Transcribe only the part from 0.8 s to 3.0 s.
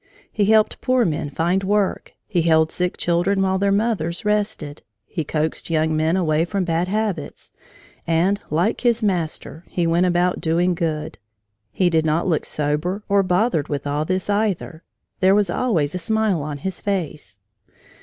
poor men find work; he held sick